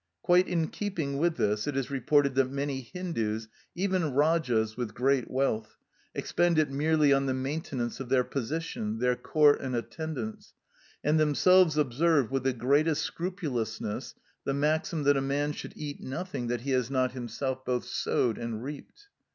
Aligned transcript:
Quite 0.23 0.47
in 0.47 0.69
keeping 0.69 1.19
with 1.19 1.35
this, 1.35 1.67
it 1.67 1.77
is 1.77 1.91
reported 1.91 2.33
that 2.33 2.49
many 2.49 2.81
Hindus, 2.91 3.47
even 3.75 4.15
Rajas 4.15 4.75
with 4.75 4.95
great 4.95 5.29
wealth, 5.29 5.77
expend 6.15 6.57
it 6.57 6.71
merely 6.71 7.13
on 7.13 7.27
the 7.27 7.35
maintenance 7.35 7.99
of 7.99 8.09
their 8.09 8.23
position, 8.23 8.97
their 8.97 9.15
court 9.15 9.61
and 9.61 9.75
attendants, 9.75 10.55
and 11.03 11.19
themselves 11.19 11.77
observe 11.77 12.31
with 12.31 12.41
the 12.45 12.51
greatest 12.53 13.03
scrupulousness 13.03 14.15
the 14.43 14.55
maxim 14.55 15.03
that 15.03 15.17
a 15.17 15.21
man 15.21 15.51
should 15.51 15.73
eat 15.75 16.01
nothing 16.01 16.47
that 16.47 16.61
he 16.61 16.71
has 16.71 16.89
not 16.89 17.11
himself 17.11 17.63
both 17.63 17.85
sowed 17.85 18.39
and 18.39 18.63
reaped. 18.63 19.05